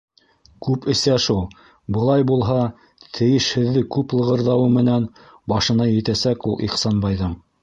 [0.67, 1.43] Күп эсә шул,
[1.97, 2.57] былай булһа,
[3.19, 5.07] тейешһеҙҙе күп лығырҙауы менән
[5.55, 7.43] башына етәсәк ул Ихсанбайҙың.